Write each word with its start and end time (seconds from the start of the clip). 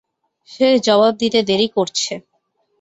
সে 0.49 0.67
জবাব 0.87 1.13
দিতে 1.21 1.39
দেরি 1.49 1.67
করছে। 1.75 2.13